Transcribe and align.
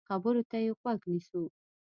خبرو 0.09 0.41
ته 0.49 0.57
يې 0.63 0.71
غوږ 0.79 0.99
نیسو. 1.11 1.43